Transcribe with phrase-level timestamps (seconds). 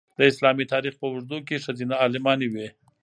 [0.17, 2.67] د اسلامي تاریخ په اوږدو کې ښځینه عالمانې وې.